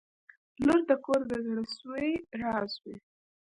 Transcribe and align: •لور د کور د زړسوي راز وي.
•لور 0.65 0.81
د 0.89 0.91
کور 1.05 1.21
د 1.31 1.31
زړسوي 1.47 2.09
راز 2.41 2.71
وي. 2.83 2.95